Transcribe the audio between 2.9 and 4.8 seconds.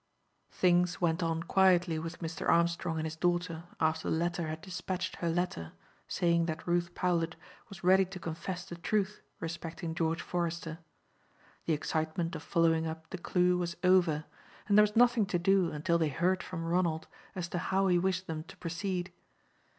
and his daughter after the latter had